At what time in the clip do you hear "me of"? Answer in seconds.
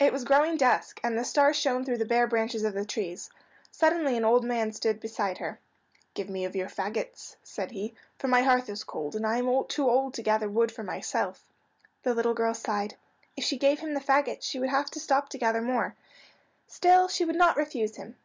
6.28-6.56